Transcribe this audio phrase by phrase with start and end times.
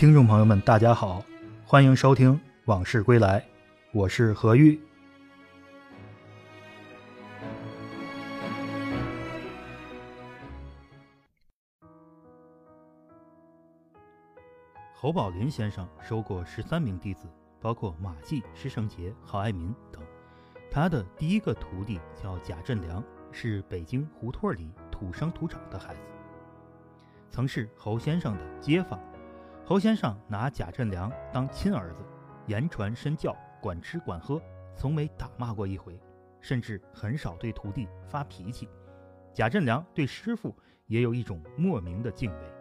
[0.00, 1.22] 听众朋友们，大家好，
[1.66, 3.38] 欢迎收听《往事归来》，
[3.92, 4.80] 我是何玉。
[14.94, 17.28] 侯宝林先生收过十三名弟子，
[17.60, 20.02] 包括马季、施圣杰、郝爱民等。
[20.70, 26.00] 他的第一个徒弟叫贾振良，是北京胡同里土生土长的孩子，
[27.30, 28.98] 曾是侯先生的街坊。
[29.70, 32.04] 侯先生拿贾振良当亲儿子，
[32.48, 34.42] 言传身教，管吃管喝，
[34.74, 35.96] 从没打骂过一回，
[36.40, 38.68] 甚至很少对徒弟发脾气。
[39.32, 40.52] 贾振良对师傅
[40.88, 42.52] 也有一种莫名的敬畏。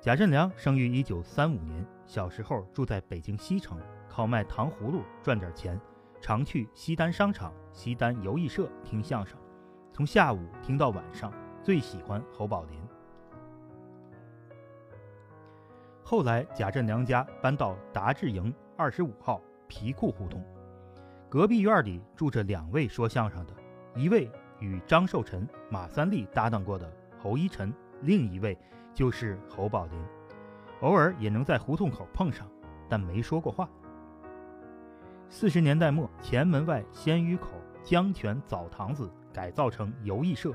[0.00, 3.78] 贾振良生于一九三五年，小时候住在北京西城，
[4.08, 5.78] 靠卖糖葫芦赚点钱，
[6.18, 9.38] 常去西单商场、西单游艺社听相声，
[9.92, 11.30] 从下午听到晚上，
[11.62, 12.80] 最喜欢侯宝林。
[16.12, 20.44] 后来，贾振良家搬到达志营二十五号皮库胡同，
[21.26, 23.54] 隔壁院里住着两位说相声的，
[23.96, 28.58] 一位与张寿臣、马三立搭档过的侯一晨，另一位
[28.92, 29.98] 就是侯宝林，
[30.82, 32.46] 偶尔也能在胡同口碰上，
[32.90, 33.66] 但没说过话。
[35.30, 37.52] 四十年代末，前门外鲜鱼口
[37.82, 40.52] 江泉澡堂子改造成游艺社，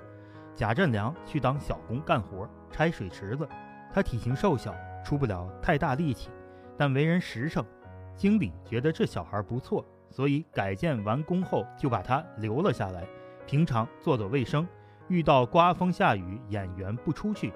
[0.54, 3.50] 贾振良去当小工干活，拆水池子，
[3.92, 4.72] 他体型瘦小。
[5.08, 6.30] 出不了太大力气，
[6.78, 7.66] 但为人实诚。
[8.14, 13.08] 经理觉得这小孩不错，所以改建完工后就把他留了下来。
[13.46, 14.68] 平常做做卫生，
[15.08, 17.54] 遇到刮风下雨，演员不出去，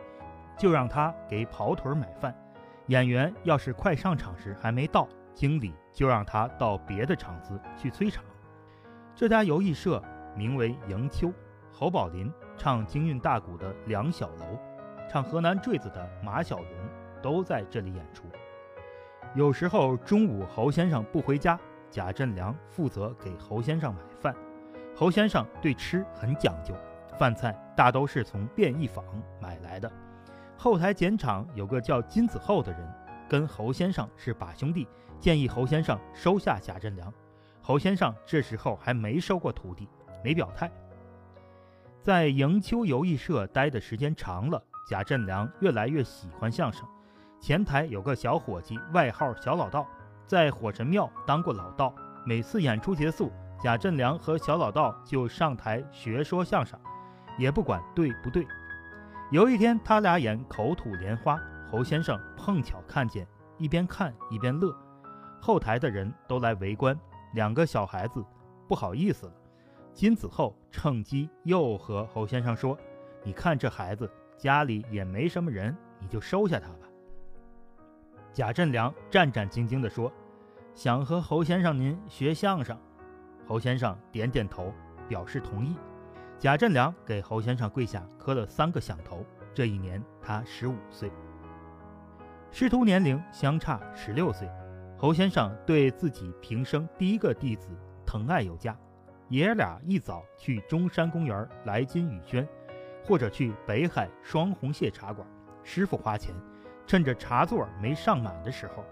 [0.57, 2.33] 就让他给跑腿买饭。
[2.85, 8.23] 演员要是快上场时还没到，经理就让他到别的场子去催场。
[9.13, 10.01] 这家游艺社
[10.37, 11.33] 名为迎秋，
[11.69, 14.57] 侯宝林唱京韵大鼓的梁小楼，
[15.09, 16.80] 唱河南坠子的马小荣。
[17.21, 18.23] 都在这里演出。
[19.35, 21.59] 有时候中午侯先生不回家，
[21.89, 24.35] 贾振良负责给侯先生买饭。
[24.95, 26.75] 侯先生对吃很讲究，
[27.17, 29.05] 饭菜大都是从便宜坊
[29.39, 29.91] 买来的。
[30.57, 32.93] 后台剪场有个叫金子厚的人，
[33.29, 34.87] 跟侯先生是把兄弟，
[35.19, 37.11] 建议侯先生收下贾振良。
[37.61, 39.87] 侯先生这时候还没收过徒弟，
[40.23, 40.69] 没表态。
[42.03, 46.85] 在迎秋游艺社待的时间长了，贾振良越来越喜欢相声。
[47.41, 49.87] 前台有个小伙计，外号小老道，
[50.27, 51.91] 在火神庙当过老道。
[52.23, 56.79] 每次演出结束，贾振良和小老道就上台学说相声，
[57.39, 58.45] 也不管对不对。
[59.31, 61.41] 有一天，他俩演口吐莲花，
[61.71, 63.27] 侯先生碰巧看见，
[63.57, 64.71] 一边看一边乐。
[65.41, 66.95] 后台的人都来围观，
[67.33, 68.23] 两个小孩子
[68.67, 69.33] 不好意思了。
[69.95, 72.77] 金子厚趁机又和侯先生说
[73.25, 76.69] ：“你看这孩子家里也没什么人，你就收下他。”
[78.33, 80.11] 贾振良战战兢兢地说
[80.73, 82.77] ：“想和侯先生您学相声。”
[83.45, 84.73] 侯先生点点头，
[85.07, 85.75] 表示同意。
[86.39, 89.25] 贾振良给侯先生跪下磕了三个响头。
[89.53, 91.11] 这一年他十五岁，
[92.51, 94.49] 师徒年龄相差十六岁。
[94.97, 97.67] 侯先生对自己平生第一个弟子
[98.05, 98.73] 疼爱有加，
[99.27, 102.47] 爷俩一早去中山公园来金雨轩，
[103.03, 105.27] 或者去北海双红蟹茶馆，
[105.63, 106.33] 师傅花钱。
[106.91, 108.83] 趁着茶座没上满的时候，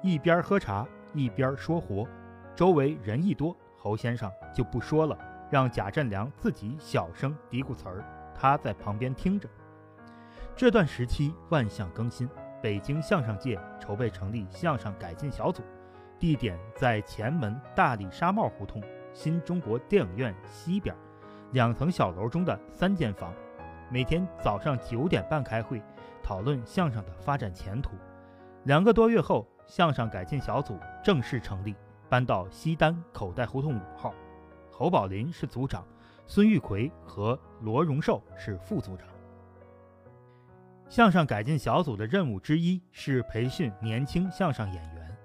[0.00, 2.08] 一边喝茶一边说活。
[2.56, 5.18] 周围人一多，侯先生就不说了，
[5.50, 8.02] 让贾振良自己小声嘀咕词儿，
[8.34, 9.46] 他在旁边听着。
[10.56, 12.26] 这段时期万象更新，
[12.62, 15.62] 北京相声界筹备成立相声改进小组，
[16.18, 18.82] 地点在前门大理沙帽胡同
[19.12, 20.96] 新中国电影院西边，
[21.50, 23.30] 两层小楼中的三间房，
[23.90, 25.82] 每天早上九点半开会。
[26.22, 27.92] 讨论相声的发展前途。
[28.64, 31.74] 两个多月后，相声改进小组正式成立，
[32.08, 34.14] 搬到西单口袋胡同五号。
[34.70, 35.86] 侯宝林是组长，
[36.26, 39.06] 孙玉奎和罗荣寿是副组长。
[40.88, 45.16] 相声改进小组的任务之一是培训年轻相声演员。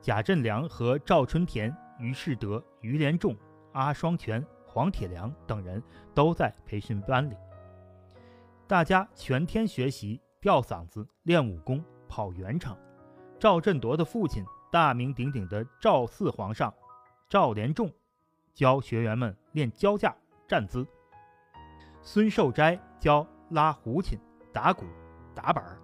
[0.00, 3.36] 贾振良和赵春田、于世德、于连仲、
[3.72, 5.82] 阿双全、黄铁良等人
[6.14, 7.36] 都在培训班里。
[8.68, 10.20] 大家全天学习。
[10.46, 12.78] 吊嗓子练武功，跑圆场。
[13.36, 16.72] 赵振铎的父亲，大名鼎鼎的赵四皇上
[17.28, 17.92] 赵连仲，
[18.54, 20.14] 教学员们练交架
[20.46, 20.86] 站姿。
[22.00, 24.16] 孙寿斋教拉胡琴、
[24.52, 24.84] 打鼓、
[25.34, 25.82] 打板儿。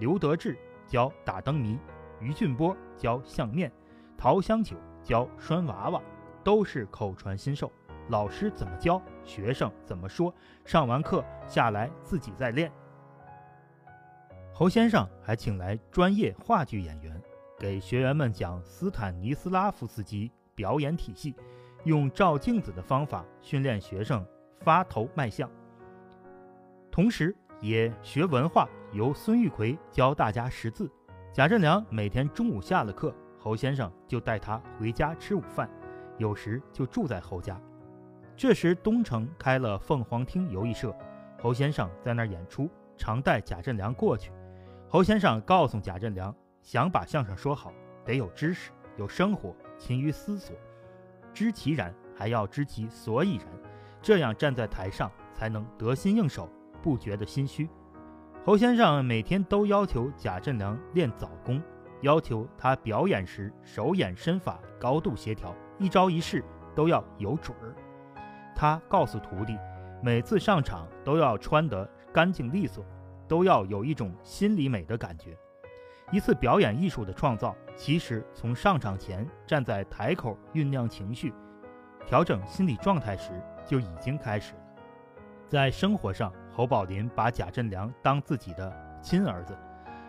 [0.00, 1.78] 刘德志教打灯谜，
[2.18, 3.70] 于俊波教相面，
[4.18, 6.02] 陶香九教拴娃娃，
[6.42, 7.70] 都是口传心授。
[8.08, 10.34] 老师怎么教，学生怎么说。
[10.64, 12.68] 上完课下来自己再练。
[14.62, 17.20] 侯先生还请来专业话剧演员，
[17.58, 21.34] 给学员们讲斯坦尼斯拉夫斯基表演体系，
[21.82, 24.24] 用照镜子的方法训练学生
[24.60, 25.50] 发头卖相，
[26.92, 30.88] 同时也学文化，由孙玉奎教大家识字。
[31.32, 35.68] 贾振良每天中午下了课，侯先生就带他回家吃午饭，
[36.18, 37.60] 有时就住在侯家。
[38.36, 40.96] 这时东城开了凤凰厅游艺社，
[41.40, 44.30] 侯先生在那儿演出，常带贾振良过去。
[44.92, 47.72] 侯先生告诉贾振良，想把相声说好，
[48.04, 50.54] 得有知识，有生活，勤于思索，
[51.32, 53.46] 知其然，还要知其所以然，
[54.02, 56.46] 这样站在台上才能得心应手，
[56.82, 57.70] 不觉得心虚。
[58.44, 61.62] 侯先生每天都要求贾振良练早功，
[62.02, 66.44] 要求他表演时手眼身法高度协调，一招一式
[66.74, 67.74] 都要有准儿。
[68.54, 69.56] 他告诉徒弟，
[70.02, 72.84] 每次上场都要穿得干净利索，
[73.32, 75.34] 都要有一种心里美的感觉。
[76.10, 81.32] 一次表演艺术的创造，其实从上场前站在台口酝酿情绪、
[82.04, 84.60] 调整心理状态时就已经开始了。
[85.48, 88.70] 在生活上，侯宝林把贾振良当自己的
[89.00, 89.56] 亲儿子。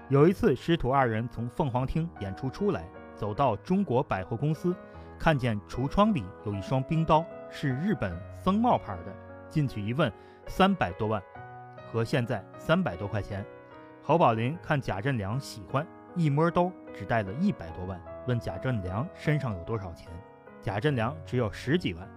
[0.10, 2.86] 有一次，师徒二人从凤凰厅演出出来，
[3.16, 4.76] 走到中国百货公司，
[5.18, 9.16] 看见橱窗里有一双冰刀，是日本僧帽牌的。
[9.50, 10.12] 进去一问，
[10.46, 11.24] 三百多万，
[11.94, 13.46] 和现在三百多块钱。
[14.02, 15.86] 侯宝林看贾振良喜欢，
[16.16, 18.02] 一摸兜，只带了一百多万。
[18.28, 20.12] 问贾振良身上有多少钱，
[20.60, 22.10] 贾振良只有十几万。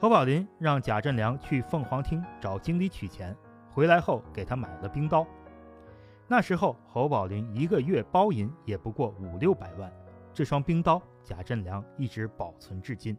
[0.00, 3.36] 侯宝林让贾振良去凤凰厅找经理取钱，
[3.70, 5.26] 回来后给他买了冰刀。
[6.26, 9.92] 那时候侯宝林一个月包银也不过五六百万，
[10.32, 13.16] 这双冰刀贾振良一直保存至今。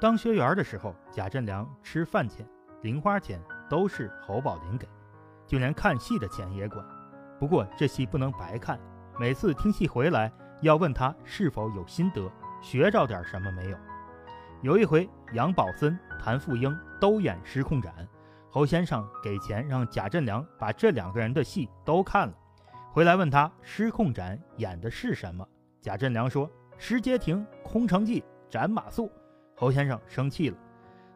[0.00, 2.46] 当学员的时候，贾振良吃饭钱、
[2.82, 4.88] 零花钱都是侯宝林给，
[5.46, 6.84] 就连看戏的钱也管。
[7.38, 8.78] 不过这戏不能白看，
[9.18, 10.32] 每次听戏回来
[10.62, 12.30] 要问他是否有心得，
[12.62, 13.76] 学着点什么没有。
[14.62, 17.92] 有一回，杨宝森、谭富英都演《失控斩》，
[18.50, 22.34] 侯先生给钱让贾振良把这两个人的戏都看了，
[22.92, 25.46] 回来问他《失控斩》演的是什么。
[25.82, 29.10] 贾振良说：“石阶亭、空城计、斩马谡。”
[29.54, 30.56] 侯先生生气了：“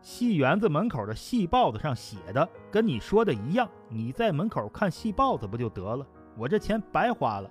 [0.01, 6.07] 戏园子门口的戏报子上写的跟你说的一样，你在门口看戏报子不就得了？
[6.37, 7.51] 我这钱白花了。”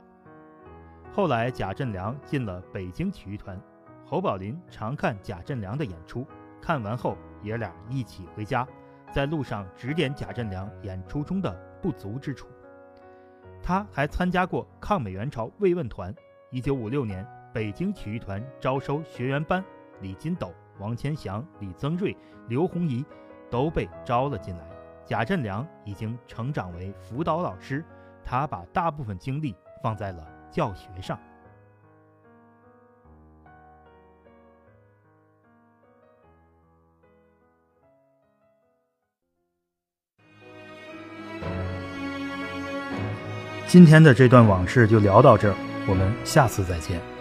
[1.14, 3.60] 后来，贾振良进了北京曲艺团。
[4.06, 6.26] 侯宝林常看贾振良的演出，
[6.62, 8.66] 看完后爷俩一起回家，
[9.12, 11.52] 在路上指点贾振良演出中的
[11.82, 12.48] 不足之处。
[13.62, 16.16] 他还参加过抗美援朝慰问团。
[16.52, 19.62] 一九五六年，北京曲艺团招收学员班，
[20.00, 22.16] 李金斗、王千祥、李增瑞、
[22.48, 23.06] 刘洪怡
[23.50, 24.68] 都被招了进来。
[25.06, 27.84] 贾振良已经成长为辅导老师，
[28.24, 31.18] 他把大部分精力放在了教学上。
[43.66, 45.56] 今天的这段往事就聊到这儿，
[45.90, 47.17] 我们下次再见。